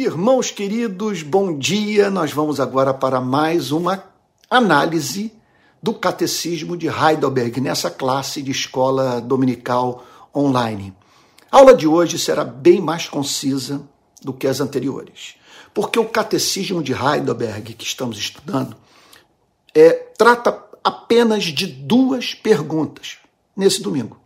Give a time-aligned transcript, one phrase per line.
[0.00, 2.08] Irmãos queridos, bom dia.
[2.08, 4.04] Nós vamos agora para mais uma
[4.48, 5.32] análise
[5.82, 10.94] do Catecismo de Heidelberg nessa classe de escola dominical online.
[11.50, 13.82] A aula de hoje será bem mais concisa
[14.22, 15.34] do que as anteriores,
[15.74, 18.76] porque o Catecismo de Heidelberg que estamos estudando
[19.74, 23.18] é, trata apenas de duas perguntas
[23.56, 24.16] nesse domingo.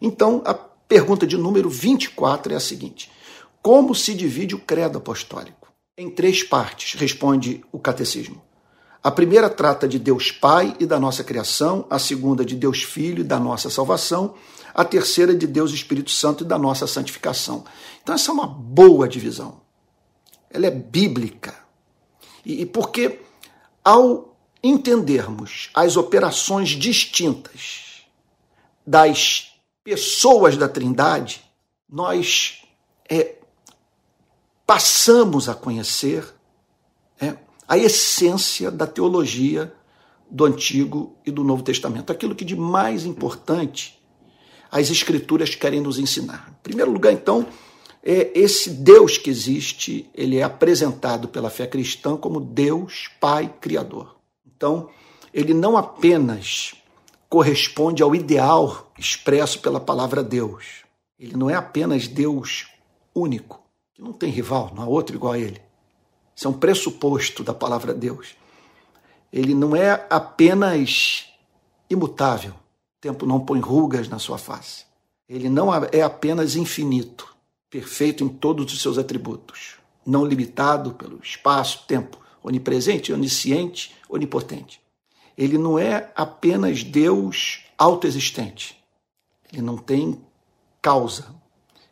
[0.00, 3.08] Então, a pergunta de número 24 é a seguinte:
[3.62, 5.72] como se divide o credo apostólico?
[5.96, 8.42] Em três partes, responde o catecismo.
[9.02, 13.20] A primeira trata de Deus Pai e da nossa criação, a segunda de Deus Filho
[13.20, 14.34] e da nossa salvação,
[14.74, 17.64] a terceira de Deus Espírito Santo e da nossa santificação.
[18.02, 19.60] Então, essa é uma boa divisão.
[20.50, 21.54] Ela é bíblica.
[22.44, 23.20] E, porque,
[23.84, 28.02] ao entendermos as operações distintas
[28.86, 29.52] das
[29.84, 31.42] pessoas da Trindade,
[31.88, 32.62] nós
[33.08, 33.36] é,
[34.72, 36.24] passamos a conhecer
[37.20, 37.36] é,
[37.68, 39.70] a essência da teologia
[40.30, 44.02] do Antigo e do Novo Testamento, aquilo que de mais importante
[44.70, 46.48] as Escrituras querem nos ensinar.
[46.58, 47.46] Em primeiro lugar, então,
[48.02, 54.16] é esse Deus que existe, ele é apresentado pela fé cristã como Deus Pai Criador.
[54.56, 54.88] Então,
[55.34, 56.72] ele não apenas
[57.28, 60.64] corresponde ao ideal expresso pela palavra Deus.
[61.18, 62.68] Ele não é apenas Deus
[63.14, 63.61] único,
[64.02, 65.60] não tem rival, não há outro igual a ele.
[66.34, 68.34] Isso é um pressuposto da palavra Deus.
[69.32, 71.26] Ele não é apenas
[71.88, 74.84] imutável, o tempo não põe rugas na sua face.
[75.28, 77.34] Ele não é apenas infinito,
[77.70, 84.82] perfeito em todos os seus atributos, não limitado pelo espaço, tempo, onipresente, onisciente, onipotente.
[85.38, 88.76] Ele não é apenas Deus autoexistente.
[89.50, 90.20] Ele não tem
[90.82, 91.34] causa,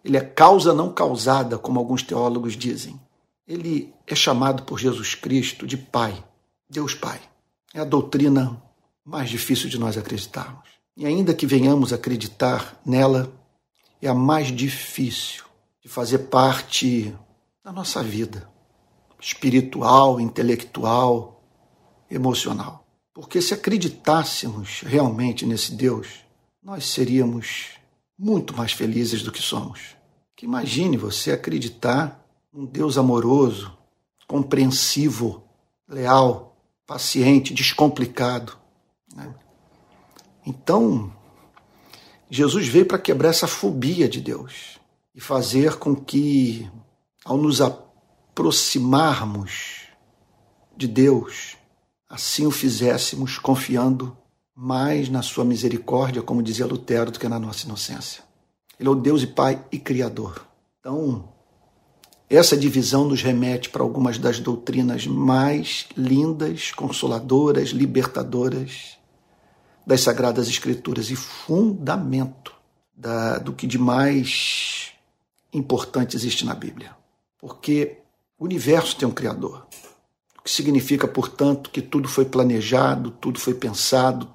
[0.05, 3.01] ele é causa não causada, como alguns teólogos dizem.
[3.47, 6.25] Ele é chamado por Jesus Cristo de Pai,
[6.69, 7.21] Deus Pai.
[7.75, 8.61] É a doutrina
[9.05, 10.69] mais difícil de nós acreditarmos.
[10.97, 13.33] E ainda que venhamos acreditar nela,
[14.01, 15.45] é a mais difícil
[15.83, 17.15] de fazer parte
[17.65, 18.49] da nossa vida
[19.21, 21.43] espiritual, intelectual,
[22.11, 22.87] emocional.
[23.13, 26.25] Porque se acreditássemos realmente nesse Deus,
[26.63, 27.71] nós seríamos
[28.19, 29.97] muito mais felizes do que somos.
[30.41, 33.77] Que imagine você acreditar um Deus amoroso,
[34.27, 35.45] compreensivo,
[35.87, 36.57] leal,
[36.87, 38.57] paciente, descomplicado.
[39.15, 39.35] Né?
[40.47, 41.13] Então,
[42.31, 44.81] Jesus veio para quebrar essa fobia de Deus
[45.15, 46.67] e fazer com que,
[47.23, 49.89] ao nos aproximarmos
[50.75, 51.59] de Deus,
[52.09, 54.17] assim o fizéssemos confiando
[54.55, 58.30] mais na sua misericórdia, como dizia Lutero, do que na nossa inocência.
[58.81, 60.49] Ele é o Deus e Pai e Criador.
[60.81, 61.29] Então,
[62.31, 68.97] essa divisão nos remete para algumas das doutrinas mais lindas, consoladoras, libertadoras
[69.87, 72.55] das Sagradas Escrituras e fundamento
[72.97, 74.93] da, do que de mais
[75.53, 76.97] importante existe na Bíblia.
[77.39, 77.99] Porque
[78.39, 79.67] o universo tem um Criador,
[80.39, 84.27] o que significa, portanto, que tudo foi planejado, tudo foi pensado,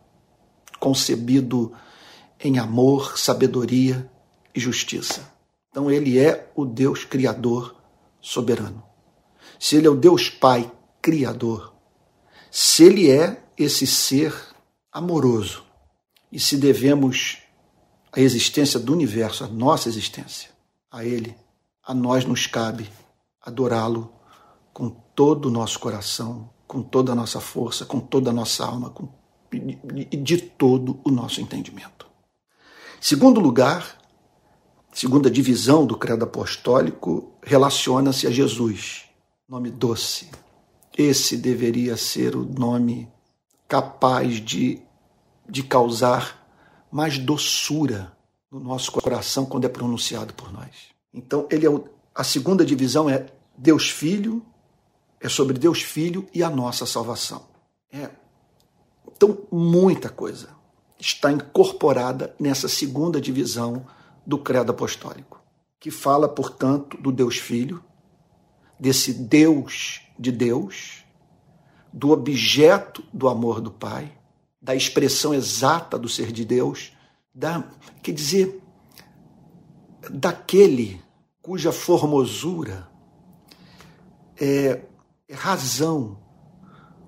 [0.80, 1.74] concebido
[2.40, 4.08] em amor, sabedoria
[4.56, 5.32] e justiça.
[5.70, 7.76] Então ele é o Deus criador
[8.22, 8.84] soberano.
[9.60, 10.72] Se ele é o Deus Pai
[11.02, 11.74] criador,
[12.50, 14.34] se ele é esse ser
[14.92, 15.64] amoroso
[16.32, 17.40] e se devemos
[18.12, 20.50] a existência do universo, a nossa existência,
[20.90, 21.36] a ele,
[21.84, 22.90] a nós nos cabe
[23.42, 24.14] adorá-lo
[24.74, 28.90] com todo o nosso coração, com toda a nossa força, com toda a nossa alma,
[28.90, 29.10] com
[30.12, 32.06] e de todo o nosso entendimento.
[33.00, 33.98] Segundo lugar,
[35.06, 39.04] segunda divisão do credo apostólico, relaciona-se a Jesus,
[39.48, 40.32] nome doce.
[40.98, 43.08] Esse deveria ser o nome
[43.68, 44.82] capaz de,
[45.48, 46.44] de causar
[46.92, 48.18] mais doçura
[48.50, 50.90] no nosso coração quando é pronunciado por nós.
[51.14, 54.44] Então, ele é o, a segunda divisão é Deus Filho,
[55.22, 57.46] é sobre Deus Filho e a nossa salvação.
[57.94, 58.10] É
[59.16, 60.50] então, muita coisa
[61.00, 63.86] está incorporada nessa segunda divisão
[64.26, 65.42] do credo apostólico,
[65.80, 67.84] que fala, portanto, do Deus Filho,
[68.80, 71.06] desse Deus de Deus,
[71.94, 74.12] do objeto do amor do Pai,
[74.62, 76.92] da expressão exata do ser de Deus,
[77.34, 77.64] da,
[78.02, 78.62] quer dizer,
[80.10, 81.02] daquele
[81.42, 82.90] cuja formosura
[84.40, 84.82] é,
[85.30, 86.18] é razão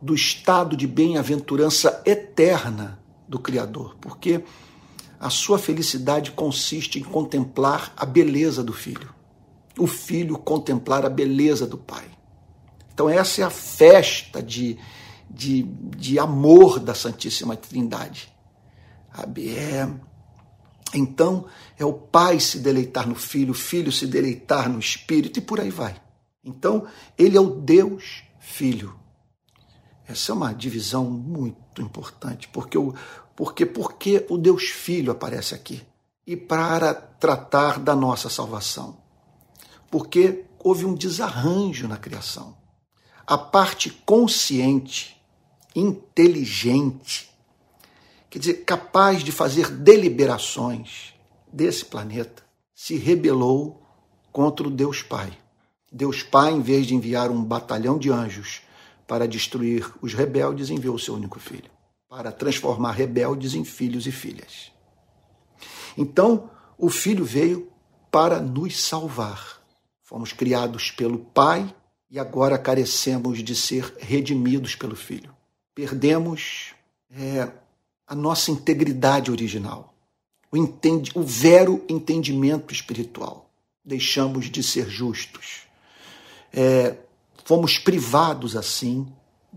[0.02, 4.44] do estado de bem-aventurança eterna do Criador, porque
[5.20, 9.14] a sua felicidade consiste em contemplar a beleza do Filho,
[9.78, 12.06] o filho contemplar a beleza do pai.
[12.94, 14.78] Então, essa é a festa de,
[15.30, 18.34] de, de amor da Santíssima Trindade.
[19.38, 19.88] É,
[20.94, 21.46] então,
[21.78, 25.60] é o pai se deleitar no filho, o filho se deleitar no espírito e por
[25.60, 25.96] aí vai.
[26.44, 26.88] Então,
[27.18, 28.96] ele é o Deus Filho.
[30.08, 32.96] Essa é uma divisão muito importante, porque o,
[33.38, 35.84] porque, porque o Deus Filho aparece aqui
[36.26, 38.98] e para tratar da nossa salvação.
[39.92, 42.58] Porque houve um desarranjo na criação.
[43.28, 45.22] A parte consciente,
[45.76, 47.30] inteligente,
[48.28, 51.14] quer dizer, capaz de fazer deliberações
[51.54, 52.44] desse planeta,
[52.74, 53.84] se rebelou
[54.32, 55.32] contra o Deus Pai.
[55.92, 58.64] Deus Pai, em vez de enviar um batalhão de anjos
[59.06, 61.77] para destruir os rebeldes, enviou o seu único filho,
[62.10, 64.72] para transformar rebeldes em filhos e filhas.
[65.98, 67.72] Então, o filho veio
[68.12, 69.62] para nos salvar.
[70.04, 71.74] Fomos criados pelo Pai
[72.10, 75.36] e agora carecemos de ser redimidos pelo Filho.
[75.76, 76.74] Perdemos
[77.12, 77.52] é,
[78.08, 79.94] a nossa integridade original,
[80.52, 80.58] o,
[81.20, 83.50] o vero entendimento espiritual.
[83.84, 85.64] Deixamos de ser justos.
[86.54, 86.96] É,
[87.44, 89.08] fomos privados assim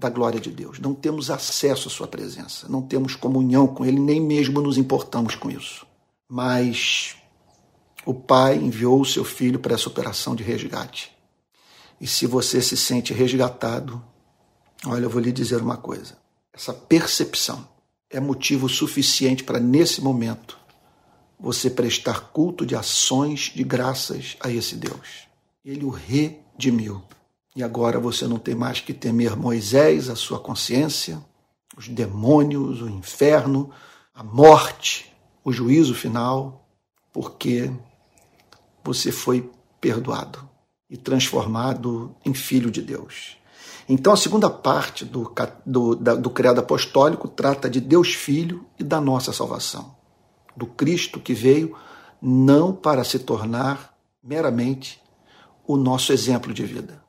[0.01, 0.79] da glória de Deus.
[0.79, 5.35] Não temos acesso à Sua presença, não temos comunhão com Ele, nem mesmo nos importamos
[5.35, 5.87] com isso.
[6.27, 7.17] Mas
[8.07, 11.15] o Pai enviou o seu filho para essa operação de resgate.
[12.01, 14.03] E se você se sente resgatado,
[14.87, 16.17] olha, eu vou lhe dizer uma coisa:
[16.51, 17.69] essa percepção
[18.09, 20.59] é motivo suficiente para, nesse momento,
[21.39, 25.29] você prestar culto de ações de graças a esse Deus.
[25.63, 27.03] Ele o redimiu.
[27.55, 31.23] E agora você não tem mais que temer Moisés, a sua consciência,
[31.77, 33.71] os demônios, o inferno,
[34.15, 35.13] a morte,
[35.45, 36.69] o juízo final,
[37.13, 37.71] porque
[38.85, 39.51] você foi
[39.81, 40.49] perdoado
[40.89, 43.37] e transformado em filho de Deus.
[43.89, 45.33] Então, a segunda parte do,
[45.67, 49.97] do, do credo apostólico trata de Deus Filho e da nossa salvação,
[50.57, 51.77] do Cristo que veio
[52.21, 55.01] não para se tornar meramente
[55.67, 57.00] o nosso exemplo de vida,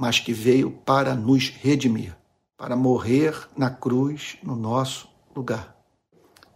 [0.00, 2.16] mas que veio para nos redimir,
[2.56, 5.06] para morrer na cruz no nosso
[5.36, 5.76] lugar,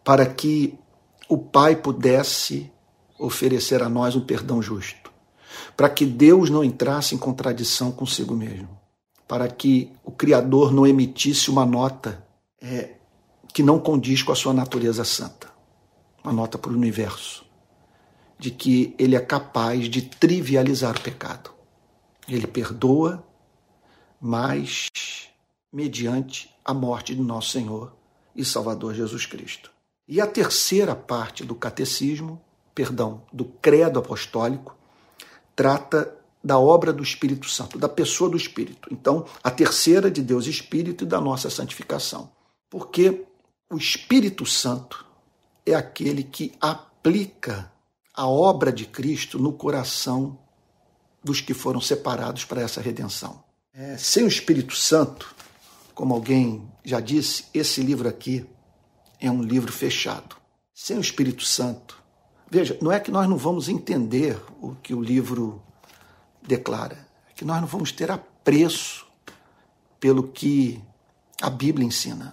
[0.02, 0.79] para que
[1.29, 2.73] o Pai pudesse
[3.19, 5.12] oferecer a nós um perdão justo,
[5.76, 8.81] para que Deus não entrasse em contradição consigo mesmo,
[9.29, 12.26] para que o Criador não emitisse uma nota
[12.62, 12.94] é,
[13.52, 15.49] que não condiz com a sua natureza santa,
[16.25, 17.44] uma nota para o universo,
[18.38, 21.50] de que ele é capaz de trivializar o pecado.
[22.26, 23.23] Ele perdoa,
[24.26, 24.88] mas
[25.71, 27.93] mediante a morte de nosso Senhor
[28.35, 29.71] e Salvador Jesus Cristo.
[30.09, 32.41] E a terceira parte do catecismo
[32.75, 34.75] perdão, do credo apostólico,
[35.55, 38.88] trata da obra do Espírito Santo, da pessoa do Espírito.
[38.91, 42.32] Então, a terceira de Deus Espírito e da nossa santificação.
[42.71, 43.26] Porque
[43.71, 45.05] o Espírito Santo
[45.67, 47.71] é aquele que aplica
[48.15, 50.38] a obra de Cristo no coração
[51.23, 53.44] dos que foram separados para essa redenção.
[53.75, 55.35] É, sem o Espírito Santo,
[55.94, 58.47] como alguém já disse, esse livro aqui
[59.21, 60.37] é um livro fechado.
[60.73, 62.05] Sem o Espírito Santo,
[62.55, 65.61] Veja, não é que nós não vamos entender o que o livro
[66.41, 69.05] declara, é que nós não vamos ter apreço
[69.99, 70.81] pelo que
[71.40, 72.33] a Bíblia ensina.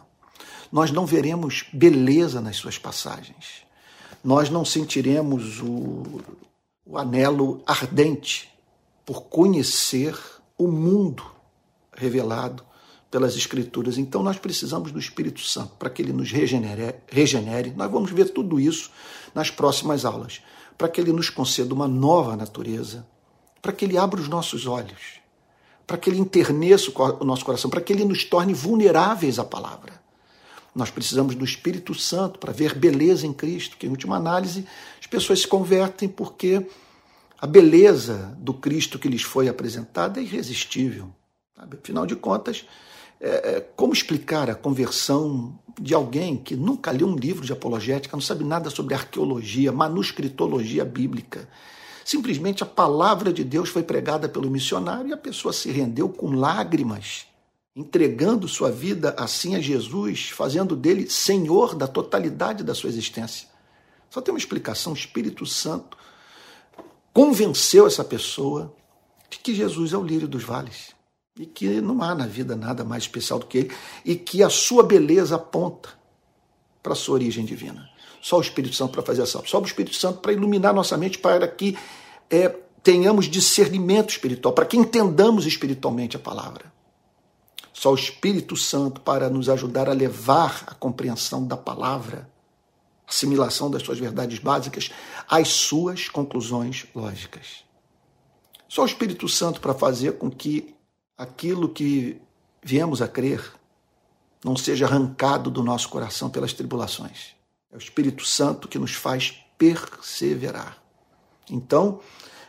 [0.71, 3.63] Nós não veremos beleza nas suas passagens.
[4.23, 6.21] Nós não sentiremos o,
[6.85, 8.47] o anelo ardente
[9.03, 10.15] por conhecer
[10.63, 11.23] o mundo
[11.95, 12.63] revelado
[13.09, 13.97] pelas Escrituras.
[13.97, 17.73] Então nós precisamos do Espírito Santo para que ele nos regenere, regenere.
[17.75, 18.91] Nós vamos ver tudo isso
[19.33, 20.41] nas próximas aulas,
[20.77, 23.05] para que ele nos conceda uma nova natureza,
[23.61, 25.19] para que ele abra os nossos olhos,
[25.85, 30.01] para que ele interneça o nosso coração, para que ele nos torne vulneráveis à palavra.
[30.73, 34.65] Nós precisamos do Espírito Santo para ver beleza em Cristo, que em última análise
[34.99, 36.65] as pessoas se convertem porque
[37.41, 41.11] a beleza do Cristo que lhes foi apresentada é irresistível.
[41.55, 41.79] Sabe?
[41.81, 42.67] Afinal de contas,
[43.19, 48.15] é, é, como explicar a conversão de alguém que nunca leu um livro de apologética,
[48.15, 51.49] não sabe nada sobre arqueologia, manuscritologia bíblica?
[52.05, 56.35] Simplesmente a palavra de Deus foi pregada pelo missionário e a pessoa se rendeu com
[56.35, 57.25] lágrimas,
[57.75, 63.47] entregando sua vida assim a Jesus, fazendo dele senhor da totalidade da sua existência.
[64.11, 65.97] Só tem uma explicação: o Espírito Santo
[67.13, 68.73] convenceu essa pessoa
[69.29, 70.95] de que Jesus é o lírio dos vales
[71.39, 73.71] e que não há na vida nada mais especial do que ele
[74.03, 75.89] e que a sua beleza aponta
[76.83, 77.89] para a sua origem divina.
[78.21, 81.17] Só o Espírito Santo para fazer essa, só o Espírito Santo para iluminar nossa mente
[81.17, 81.77] para que
[82.29, 82.49] é,
[82.83, 86.71] tenhamos discernimento espiritual, para que entendamos espiritualmente a palavra.
[87.73, 92.29] Só o Espírito Santo para nos ajudar a levar a compreensão da palavra,
[93.11, 94.89] assimilação das suas verdades básicas,
[95.29, 97.63] às suas conclusões lógicas.
[98.67, 100.73] Só o Espírito Santo para fazer com que
[101.17, 102.19] aquilo que
[102.63, 103.53] viemos a crer
[104.43, 107.35] não seja arrancado do nosso coração pelas tribulações.
[107.71, 110.77] É o Espírito Santo que nos faz perseverar.
[111.49, 111.99] Então,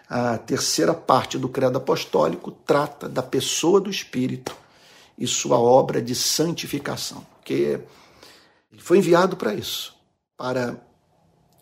[0.09, 4.57] a terceira parte do credo apostólico trata da pessoa do Espírito
[5.19, 7.81] e sua obra de santificação, porque
[8.73, 9.95] ele foi enviado para isso,
[10.37, 10.81] para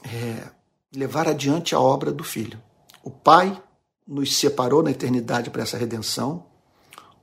[0.04, 0.50] é,
[0.94, 2.60] levar adiante a obra do Filho.
[3.02, 3.60] O Pai
[4.06, 6.44] nos separou na eternidade para essa redenção,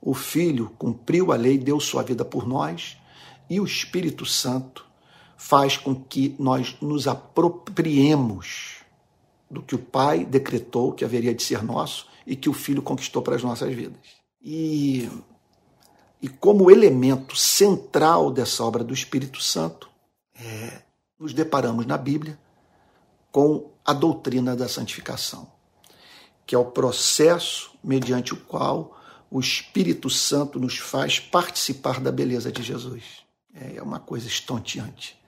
[0.00, 2.96] o Filho cumpriu a lei, deu sua vida por nós,
[3.50, 4.86] e o Espírito Santo
[5.36, 8.78] faz com que nós nos apropriemos
[9.50, 13.22] do que o Pai decretou que haveria de ser nosso e que o Filho conquistou
[13.22, 13.98] para as nossas vidas.
[14.42, 15.08] E,
[16.20, 19.88] e como elemento central dessa obra do Espírito Santo,
[20.38, 20.82] é,
[21.18, 22.38] nos deparamos na Bíblia
[23.30, 25.50] com a doutrina da santificação,
[26.46, 28.96] que é o processo mediante o qual
[29.30, 33.22] o Espírito Santo nos faz participar da beleza de Jesus.
[33.54, 35.18] É, é uma coisa estonteante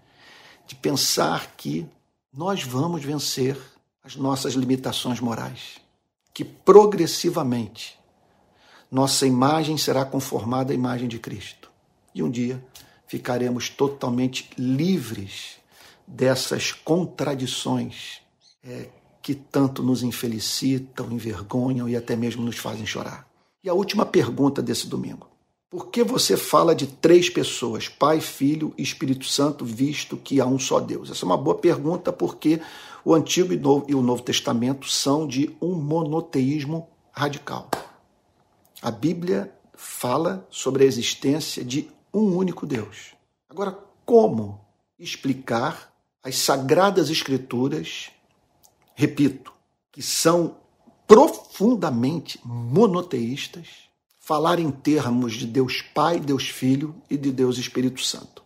[0.66, 1.86] de pensar que
[2.32, 3.58] nós vamos vencer
[4.02, 5.78] as nossas limitações morais,
[6.32, 7.98] que progressivamente
[8.90, 11.70] nossa imagem será conformada à imagem de Cristo.
[12.14, 12.62] E um dia
[13.06, 15.59] ficaremos totalmente livres
[16.10, 18.20] dessas contradições
[18.64, 18.88] é,
[19.22, 23.26] que tanto nos infelicitam, envergonham e até mesmo nos fazem chorar.
[23.62, 25.28] E a última pergunta desse domingo.
[25.68, 30.46] Por que você fala de três pessoas, Pai, Filho e Espírito Santo, visto que há
[30.46, 31.10] um só Deus?
[31.10, 32.60] Essa é uma boa pergunta porque
[33.04, 33.52] o Antigo
[33.86, 37.70] e o Novo Testamento são de um monoteísmo radical.
[38.82, 43.14] A Bíblia fala sobre a existência de um único Deus.
[43.48, 44.60] Agora, como
[44.98, 45.89] explicar
[46.22, 48.10] as sagradas escrituras,
[48.94, 49.52] repito,
[49.90, 50.56] que são
[51.06, 53.66] profundamente monoteístas,
[54.18, 58.42] falar em termos de Deus Pai, Deus Filho e de Deus Espírito Santo.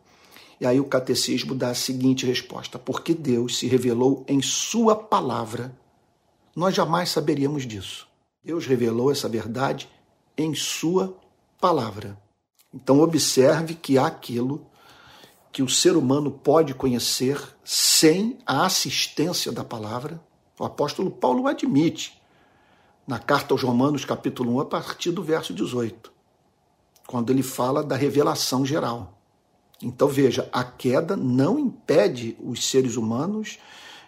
[0.60, 5.76] E aí o catecismo dá a seguinte resposta: porque Deus se revelou em Sua palavra,
[6.54, 8.06] nós jamais saberíamos disso.
[8.42, 9.88] Deus revelou essa verdade
[10.38, 11.16] em Sua
[11.60, 12.18] palavra.
[12.72, 14.66] Então, observe que há aquilo
[15.54, 20.20] que o ser humano pode conhecer sem a assistência da palavra.
[20.58, 22.20] O apóstolo Paulo admite
[23.06, 26.10] na carta aos Romanos, capítulo 1, a partir do verso 18,
[27.06, 29.16] quando ele fala da revelação geral.
[29.80, 33.56] Então veja, a queda não impede os seres humanos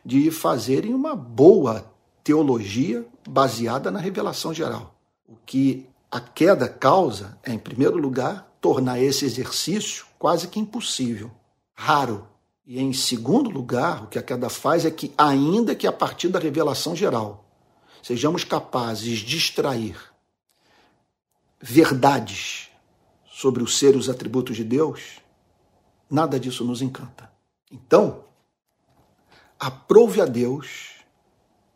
[0.04, 1.88] de fazerem uma boa
[2.24, 4.96] teologia baseada na revelação geral.
[5.28, 11.30] O que a queda causa é, em primeiro lugar, tornar esse exercício quase que impossível,
[11.74, 12.26] raro.
[12.66, 16.28] E em segundo lugar, o que a queda faz é que, ainda que a partir
[16.28, 17.44] da revelação geral,
[18.02, 19.96] sejamos capazes de extrair
[21.60, 22.68] verdades
[23.26, 25.20] sobre o ser e os atributos de Deus,
[26.10, 27.30] nada disso nos encanta.
[27.70, 28.24] Então,
[29.58, 30.96] aprove a Deus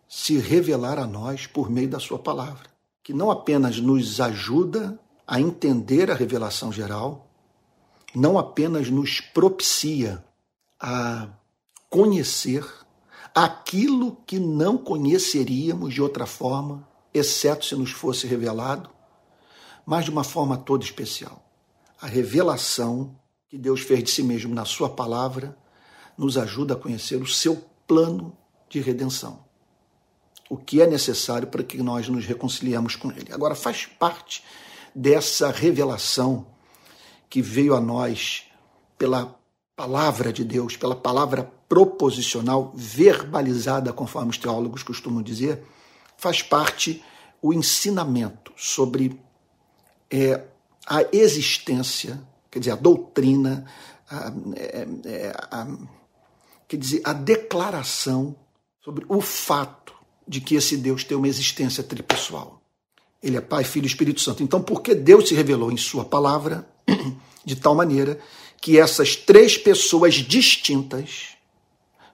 [0.09, 2.69] se revelar a nós por meio da Sua palavra,
[3.03, 7.30] que não apenas nos ajuda a entender a revelação geral,
[8.15, 10.25] não apenas nos propicia
[10.79, 11.29] a
[11.89, 12.65] conhecer
[13.35, 18.91] aquilo que não conheceríamos de outra forma, exceto se nos fosse revelado,
[19.87, 21.45] mas de uma forma toda especial.
[22.01, 23.17] A revelação
[23.49, 25.57] que Deus fez de si mesmo na Sua palavra
[26.17, 28.37] nos ajuda a conhecer o seu plano
[28.69, 29.45] de redenção.
[30.49, 33.33] O que é necessário para que nós nos reconciliemos com Ele.
[33.33, 34.45] Agora, faz parte
[34.95, 36.47] dessa revelação
[37.31, 38.47] que veio a nós
[38.99, 39.39] pela
[39.77, 45.63] palavra de Deus, pela palavra proposicional, verbalizada, conforme os teólogos costumam dizer,
[46.19, 47.03] faz parte
[47.41, 49.19] o ensinamento sobre
[50.11, 50.45] é,
[50.85, 52.21] a existência,
[52.51, 53.65] quer dizer, a doutrina,
[54.11, 55.67] a, é, é, a,
[56.67, 58.35] quer dizer, a declaração
[58.83, 59.95] sobre o fato
[60.27, 62.61] de que esse Deus tem uma existência tripessoal.
[63.23, 64.43] Ele é Pai, Filho e Espírito Santo.
[64.43, 66.69] Então, por que Deus se revelou em Sua palavra
[67.45, 68.19] de tal maneira
[68.61, 71.37] que essas três pessoas distintas,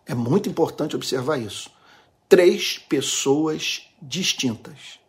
[0.06, 1.70] é muito importante observar isso,
[2.28, 5.00] três pessoas distintas.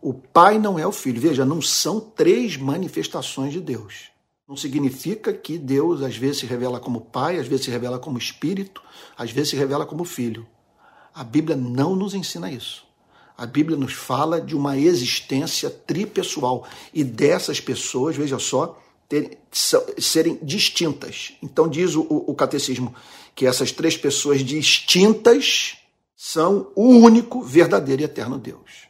[0.00, 1.20] O Pai não é o Filho.
[1.20, 4.10] Veja, não são três manifestações de Deus.
[4.46, 8.16] Não significa que Deus às vezes se revela como Pai, às vezes se revela como
[8.16, 8.82] Espírito,
[9.16, 10.46] às vezes se revela como Filho.
[11.14, 12.86] A Bíblia não nos ensina isso.
[13.36, 20.38] A Bíblia nos fala de uma existência tripessoal e dessas pessoas, veja só, ter, serem
[20.42, 21.32] distintas.
[21.42, 22.94] Então diz o, o catecismo
[23.34, 25.78] que essas três pessoas distintas
[26.14, 28.88] são o único verdadeiro e eterno Deus.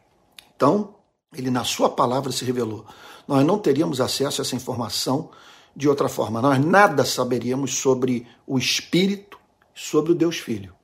[0.57, 0.95] Então,
[1.37, 2.87] ele na sua palavra se revelou.
[3.29, 5.31] Nós não teríamos acesso a essa informação
[5.77, 6.41] de outra forma.
[6.41, 9.39] Nós nada saberíamos sobre o Espírito,
[9.75, 10.75] sobre o Deus Filho,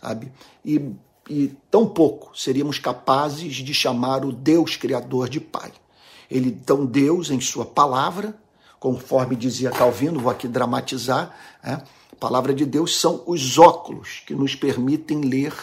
[0.00, 0.30] sabe?
[0.62, 0.92] E,
[1.28, 5.72] e tão pouco seríamos capazes de chamar o Deus Criador de Pai.
[6.30, 8.38] Ele, então, Deus, em sua palavra,
[8.78, 11.82] conforme dizia Calvino, vou aqui dramatizar, né?
[12.12, 15.54] a palavra de Deus são os óculos que nos permitem ler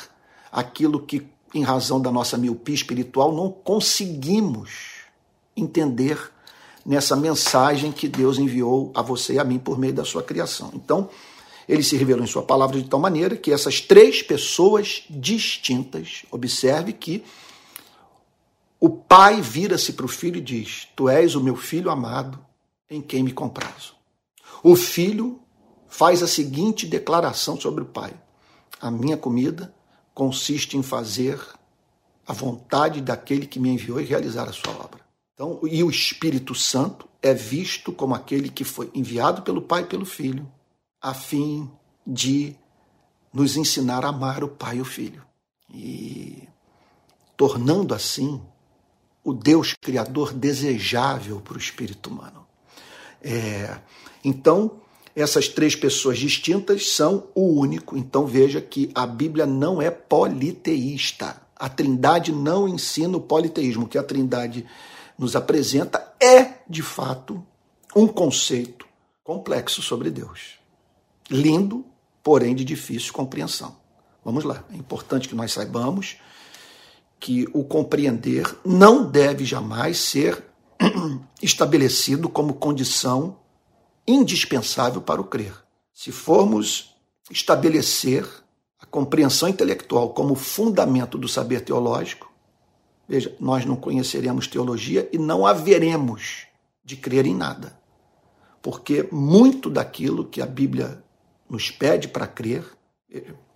[0.51, 4.95] aquilo que, em razão da nossa miopia espiritual, não conseguimos
[5.55, 6.31] entender
[6.85, 10.71] nessa mensagem que Deus enviou a você e a mim por meio da sua criação.
[10.73, 11.09] Então,
[11.67, 16.93] ele se revelou em sua palavra de tal maneira que essas três pessoas distintas, observe
[16.93, 17.23] que
[18.79, 22.44] o pai vira-se para o filho e diz: Tu és o meu filho amado,
[22.95, 23.95] em quem me comprazo.
[24.63, 25.39] O filho
[25.87, 28.13] faz a seguinte declaração sobre o pai:
[28.81, 29.73] A minha comida
[30.13, 31.39] consiste em fazer
[32.25, 35.01] a vontade daquele que me enviou e realizar a sua obra.
[35.33, 39.85] Então, e o Espírito Santo é visto como aquele que foi enviado pelo Pai e
[39.85, 40.49] pelo Filho,
[41.01, 41.69] a fim
[42.07, 42.55] de
[43.33, 45.21] nos ensinar a amar o Pai e o Filho.
[45.69, 46.47] E
[47.35, 48.41] tornando assim
[49.23, 52.44] o Deus Criador desejável para o espírito humano.
[53.27, 53.79] É,
[54.23, 54.79] então,
[55.15, 57.97] essas três pessoas distintas são o único.
[57.97, 61.41] Então, veja que a Bíblia não é politeísta.
[61.55, 64.63] A Trindade não ensina o politeísmo, que a Trindade
[65.17, 67.43] nos apresenta é, de fato,
[67.95, 68.85] um conceito
[69.23, 70.59] complexo sobre Deus.
[71.31, 71.83] Lindo,
[72.21, 73.75] porém de difícil compreensão.
[74.23, 76.17] Vamos lá, é importante que nós saibamos
[77.19, 80.43] que o compreender não deve jamais ser
[81.41, 83.37] estabelecido como condição
[84.07, 85.53] indispensável para o crer.
[85.93, 86.95] Se formos
[87.31, 88.27] estabelecer
[88.79, 92.35] a compreensão intelectual como fundamento do saber teológico,
[93.07, 96.47] Veja, nós não conheceremos teologia e não haveremos
[96.83, 97.79] de crer em nada.
[98.61, 101.03] Porque muito daquilo que a Bíblia
[101.47, 102.65] nos pede para crer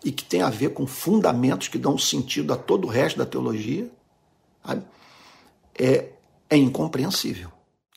[0.03, 3.25] e que tem a ver com fundamentos que dão sentido a todo o resto da
[3.25, 3.89] teologia,
[4.63, 4.85] sabe?
[5.77, 6.09] é,
[6.49, 7.49] é incompreensível.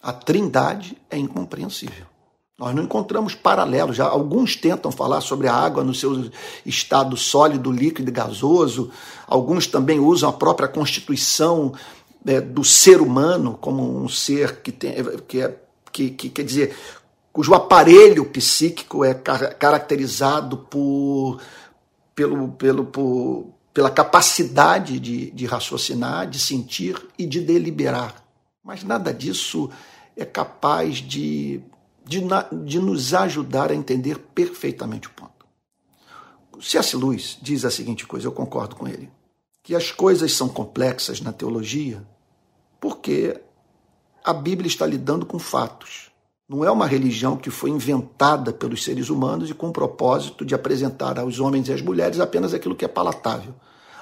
[0.03, 2.07] A trindade é incompreensível.
[2.59, 3.97] Nós não encontramos paralelos.
[3.97, 6.31] Já alguns tentam falar sobre a água no seu
[6.65, 8.91] estado sólido, líquido e gasoso.
[9.27, 11.73] Alguns também usam a própria constituição
[12.27, 14.95] é, do ser humano como um ser que tem,
[15.27, 15.57] que, é,
[15.91, 16.77] que, que quer dizer
[17.33, 21.41] cujo aparelho psíquico é car caracterizado por,
[22.15, 28.22] pelo, pelo, por, pela capacidade de, de raciocinar, de sentir e de deliberar.
[28.62, 29.70] Mas nada disso
[30.16, 31.62] é capaz de
[32.05, 32.20] de,
[32.64, 35.33] de nos ajudar a entender perfeitamente o ponto.
[36.61, 36.96] C.S.
[36.96, 39.11] Lewis diz a seguinte coisa, eu concordo com ele,
[39.62, 42.07] que as coisas são complexas na teologia
[42.81, 43.40] porque
[44.25, 46.11] a Bíblia está lidando com fatos.
[46.48, 50.55] Não é uma religião que foi inventada pelos seres humanos e com o propósito de
[50.55, 53.55] apresentar aos homens e às mulheres apenas aquilo que é palatável,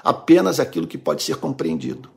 [0.03, 2.09] apenas aquilo que pode ser compreendido.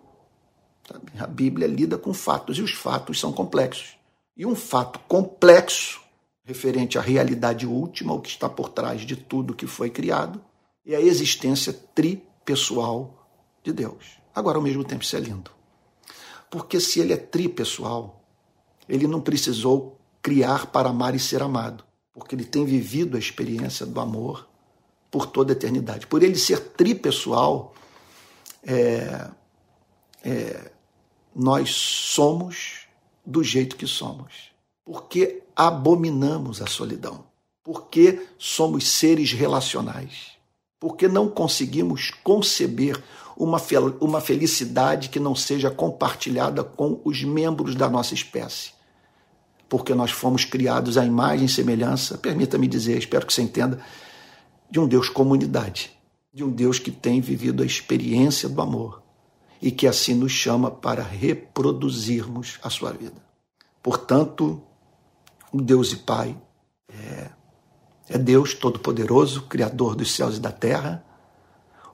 [1.18, 3.96] A Bíblia lida com fatos e os fatos são complexos.
[4.36, 6.00] E um fato complexo,
[6.44, 10.42] referente à realidade última, o que está por trás de tudo que foi criado,
[10.86, 13.28] é a existência tripessoal
[13.62, 14.18] de Deus.
[14.34, 15.50] Agora, ao mesmo tempo, isso é lindo.
[16.50, 18.22] Porque se ele é tripessoal,
[18.88, 23.86] ele não precisou criar para amar e ser amado, porque ele tem vivido a experiência
[23.86, 24.48] do amor
[25.10, 26.06] por toda a eternidade.
[26.06, 27.74] Por ele ser tripessoal,
[28.62, 29.30] é,
[30.24, 30.70] é,
[31.34, 32.86] nós somos
[33.24, 34.52] do jeito que somos.
[34.84, 37.24] Porque abominamos a solidão.
[37.62, 40.32] Porque somos seres relacionais.
[40.78, 43.02] Porque não conseguimos conceber
[43.36, 43.60] uma,
[44.00, 48.72] uma felicidade que não seja compartilhada com os membros da nossa espécie.
[49.68, 53.80] Porque nós fomos criados à imagem e semelhança, permita-me dizer, espero que você entenda,
[54.70, 55.90] de um Deus comunidade,
[56.32, 59.03] de um Deus que tem vivido a experiência do amor
[59.64, 63.16] e que assim nos chama para reproduzirmos a sua vida.
[63.82, 64.60] Portanto,
[65.50, 66.36] o Deus e Pai
[66.86, 67.30] é,
[68.10, 71.02] é Deus Todo-Poderoso, Criador dos céus e da terra.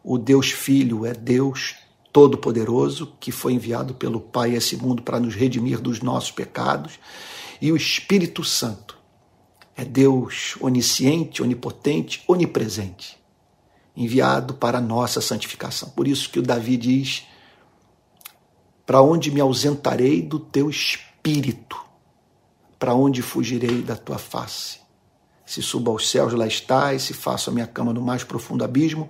[0.02, 1.76] O Deus Filho é Deus
[2.12, 6.98] Todo-Poderoso, que foi enviado pelo Pai a esse mundo para nos redimir dos nossos pecados.
[7.62, 8.98] E o Espírito Santo
[9.76, 13.16] é Deus onisciente, onipotente, onipresente,
[13.96, 15.90] enviado para a nossa santificação.
[15.90, 17.30] Por isso que o Davi diz
[18.90, 21.76] Para onde me ausentarei do teu espírito?
[22.76, 24.80] Para onde fugirei da tua face?
[25.46, 27.02] Se subo aos céus, lá estás.
[27.02, 29.08] Se faço a minha cama no mais profundo abismo,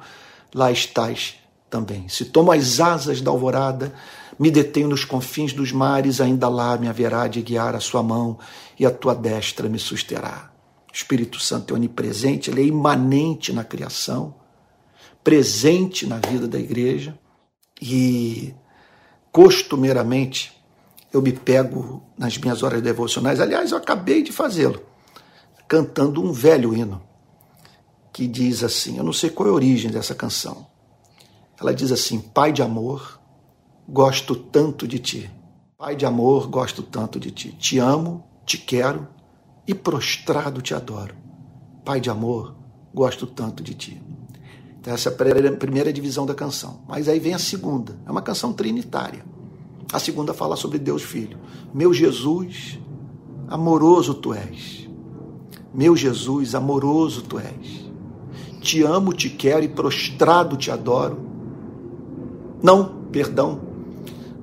[0.54, 1.36] lá estás
[1.70, 2.10] também.
[2.10, 3.94] Se tomo as asas da alvorada,
[4.38, 8.38] me detenho nos confins dos mares, ainda lá me haverá de guiar a sua mão
[8.78, 10.52] e a tua destra me susterá.
[10.92, 14.34] O Espírito Santo é onipresente, ele é imanente na criação,
[15.24, 17.18] presente na vida da igreja
[17.80, 18.54] e
[19.32, 20.56] costumeiramente
[21.12, 24.80] eu me pego nas minhas horas devocionais, aliás, eu acabei de fazê-lo,
[25.66, 27.02] cantando um velho hino
[28.12, 30.66] que diz assim: eu não sei qual é a origem dessa canção.
[31.60, 33.20] Ela diz assim: Pai de amor,
[33.88, 35.30] gosto tanto de ti.
[35.76, 37.52] Pai de amor, gosto tanto de ti.
[37.52, 39.08] Te amo, te quero
[39.66, 41.14] e prostrado te adoro.
[41.84, 42.54] Pai de amor,
[42.92, 44.02] gosto tanto de ti.
[44.80, 46.80] Então, essa é a primeira divisão da canção.
[46.88, 47.98] Mas aí vem a segunda.
[48.06, 49.24] É uma canção trinitária.
[49.92, 51.38] A segunda fala sobre Deus Filho.
[51.74, 52.78] Meu Jesus,
[53.48, 54.88] amoroso tu és.
[55.74, 57.90] Meu Jesus, amoroso tu és.
[58.60, 61.18] Te amo, te quero e prostrado te adoro.
[62.62, 63.60] Não, perdão.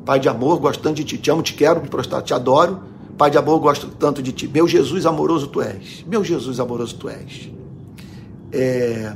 [0.06, 1.18] Pai de amor, gosto tanto de ti.
[1.18, 2.82] Te amo, te quero, me prostrado te adoro.
[3.18, 4.48] Pai de amor, gosto tanto de ti.
[4.48, 6.04] Meu Jesus amoroso tu és.
[6.08, 7.50] Meu Jesus amoroso tu és.
[8.52, 9.14] É,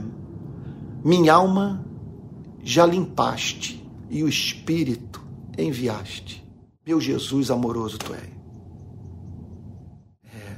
[1.03, 1.85] minha alma
[2.63, 5.21] já limpaste e o Espírito
[5.57, 6.45] enviaste.
[6.85, 8.29] Meu Jesus amoroso tu és.
[10.33, 10.57] É.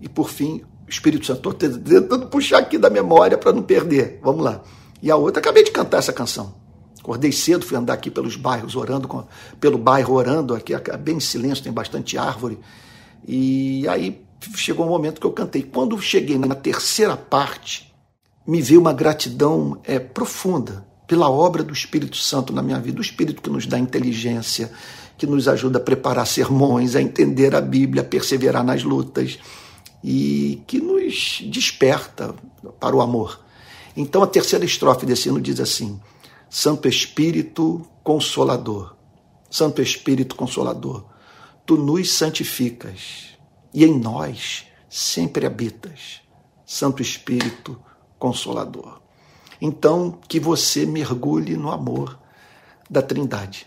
[0.00, 4.20] E por fim, o Espírito Santo, tentando puxar aqui da memória para não perder.
[4.22, 4.62] Vamos lá.
[5.02, 6.54] E a outra, acabei de cantar essa canção.
[7.00, 9.26] Acordei cedo, fui andar aqui pelos bairros, orando, com,
[9.58, 12.60] pelo bairro orando, aqui bem em silêncio, tem bastante árvore.
[13.26, 15.62] E aí chegou um momento que eu cantei.
[15.62, 17.91] Quando cheguei na terceira parte,
[18.46, 23.02] me veio uma gratidão é, profunda pela obra do Espírito Santo na minha vida, o
[23.02, 24.72] Espírito que nos dá inteligência,
[25.16, 29.38] que nos ajuda a preparar sermões, a entender a Bíblia, a perseverar nas lutas
[30.02, 32.34] e que nos desperta
[32.80, 33.40] para o amor.
[33.96, 36.00] Então a terceira estrofe desse hino diz assim:
[36.48, 38.96] Santo Espírito Consolador,
[39.50, 41.04] Santo Espírito Consolador,
[41.66, 43.36] tu nos santificas
[43.72, 46.20] e em nós sempre habitas.
[46.64, 47.91] Santo Espírito Consolador
[48.22, 49.00] Consolador.
[49.60, 52.16] Então, que você mergulhe no amor
[52.88, 53.66] da Trindade.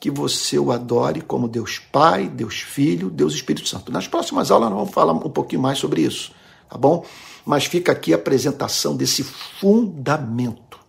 [0.00, 3.92] Que você o adore como Deus Pai, Deus Filho, Deus Espírito Santo.
[3.92, 6.32] Nas próximas aulas nós vamos falar um pouquinho mais sobre isso,
[6.68, 7.06] tá bom?
[7.46, 10.80] Mas fica aqui a apresentação desse fundamento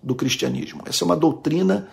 [0.00, 0.84] do cristianismo.
[0.86, 1.88] Essa é uma doutrina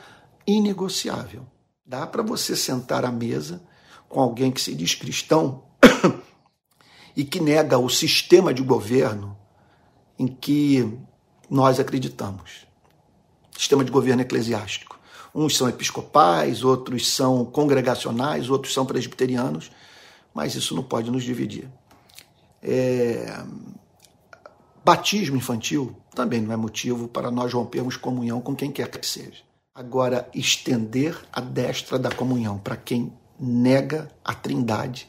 [0.45, 1.41] inegociável.
[1.83, 3.63] Dá para você sentar à mesa
[4.07, 5.63] com alguém que se diz cristão
[7.17, 9.38] e que nega o sistema de governo
[10.19, 10.85] em que
[11.49, 12.67] nós acreditamos.
[13.57, 14.99] Sistema de governo eclesiástico.
[15.33, 19.71] Uns são episcopais, outros são congregacionais, outros são presbiterianos,
[20.33, 21.69] mas isso não pode nos dividir.
[22.61, 23.41] É...
[24.83, 29.43] Batismo infantil também não é motivo para nós rompermos comunhão com quem quer que seja.
[29.73, 35.07] Agora, estender a destra da comunhão para quem nega a trindade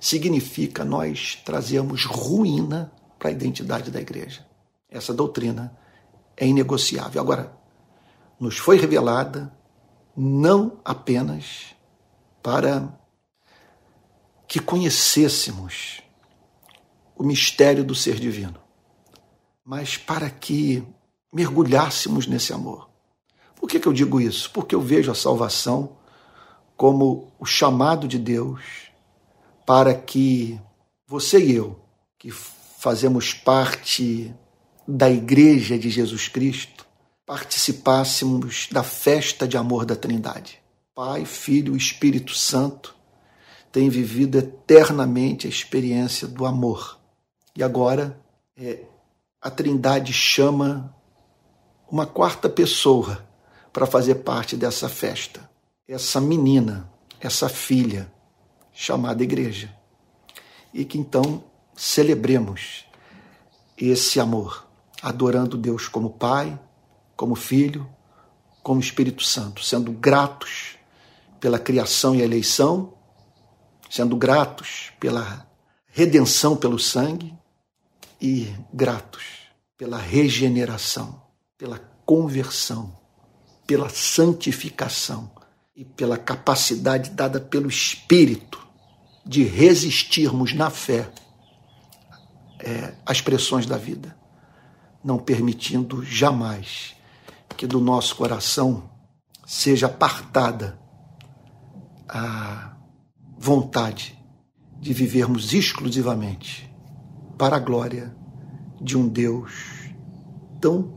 [0.00, 4.44] significa nós trazermos ruína para a identidade da igreja.
[4.88, 5.76] Essa doutrina
[6.34, 7.20] é inegociável.
[7.20, 7.52] Agora,
[8.40, 9.54] nos foi revelada
[10.16, 11.74] não apenas
[12.42, 12.98] para
[14.48, 16.00] que conhecêssemos
[17.14, 18.58] o mistério do ser divino,
[19.62, 20.82] mas para que
[21.30, 22.88] mergulhássemos nesse amor.
[23.54, 24.50] Por que, que eu digo isso?
[24.50, 25.98] Porque eu vejo a salvação
[26.74, 28.90] como o chamado de Deus
[29.66, 30.58] para que
[31.06, 31.78] você e eu,
[32.18, 32.30] que
[32.80, 34.34] fazemos parte
[34.88, 36.86] da Igreja de Jesus Cristo,
[37.26, 40.58] participássemos da festa de amor da Trindade.
[40.94, 42.96] Pai, Filho e Espírito Santo
[43.70, 46.98] têm vivido eternamente a experiência do amor.
[47.54, 48.18] E agora
[48.56, 48.82] é,
[49.42, 50.96] a Trindade chama
[51.86, 53.28] uma quarta pessoa
[53.74, 55.50] para fazer parte dessa festa.
[55.86, 56.90] Essa menina,
[57.20, 58.10] essa filha,
[58.72, 59.70] chamada Igreja.
[60.72, 61.44] E que então
[61.80, 62.84] celebremos
[63.74, 64.68] esse amor,
[65.00, 66.60] adorando Deus como Pai,
[67.16, 67.88] como Filho,
[68.62, 70.76] como Espírito Santo, sendo gratos
[71.40, 72.92] pela criação e eleição,
[73.88, 75.50] sendo gratos pela
[75.86, 77.34] redenção pelo sangue
[78.20, 79.24] e gratos
[79.78, 81.22] pela regeneração,
[81.56, 82.94] pela conversão,
[83.66, 85.30] pela santificação
[85.74, 88.60] e pela capacidade dada pelo Espírito
[89.24, 91.10] de resistirmos na fé
[92.64, 94.16] é, as pressões da vida,
[95.02, 96.94] não permitindo jamais
[97.56, 98.90] que do nosso coração
[99.46, 100.78] seja apartada
[102.08, 102.76] a
[103.38, 104.18] vontade
[104.78, 106.70] de vivermos exclusivamente
[107.36, 108.14] para a glória
[108.80, 109.52] de um Deus
[110.60, 110.92] tão,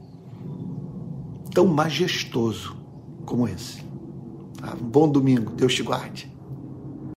[1.53, 2.77] tão majestoso
[3.25, 3.83] como esse.
[4.57, 4.75] Tá?
[4.75, 6.32] Um bom domingo, Deus te guarde.